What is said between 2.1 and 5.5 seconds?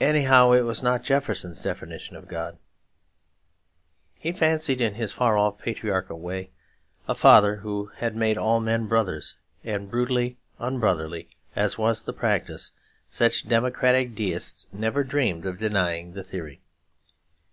of God. He fancied, in his far